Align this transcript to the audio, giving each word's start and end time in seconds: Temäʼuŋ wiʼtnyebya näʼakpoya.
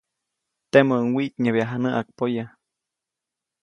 Temäʼuŋ 0.71 1.05
wiʼtnyebya 1.15 1.65
näʼakpoya. 1.83 2.45